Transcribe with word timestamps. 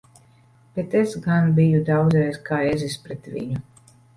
Bet 0.77 0.95
es 1.01 1.13
gan 1.27 1.51
biju 1.61 1.83
daudzreiz 1.91 2.41
kā 2.51 2.63
ezis 2.73 2.99
pret 3.05 3.31
viņu! 3.37 3.63